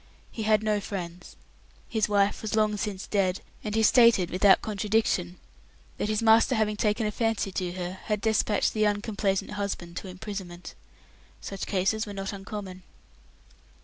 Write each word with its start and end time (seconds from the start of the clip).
He 0.31 0.41
had 0.41 0.63
no 0.63 0.79
friends. 0.81 1.35
His 1.87 2.09
wife 2.09 2.41
was 2.41 2.55
long 2.55 2.75
since 2.75 3.05
dead, 3.05 3.41
and 3.63 3.75
he 3.75 3.83
stated, 3.83 4.31
without 4.31 4.63
contradiction, 4.63 5.37
that 5.99 6.09
his 6.09 6.23
master, 6.23 6.55
having 6.55 6.75
taken 6.75 7.05
a 7.05 7.11
fancy 7.11 7.51
to 7.51 7.73
her, 7.73 7.99
had 8.05 8.19
despatched 8.19 8.73
the 8.73 8.85
uncomplaisant 8.87 9.51
husband 9.51 9.95
to 9.97 10.07
imprisonment. 10.07 10.73
Such 11.39 11.67
cases 11.67 12.07
were 12.07 12.13
not 12.15 12.33
uncommon. 12.33 12.81